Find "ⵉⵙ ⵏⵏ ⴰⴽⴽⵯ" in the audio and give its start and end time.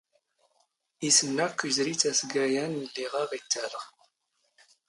1.07-1.59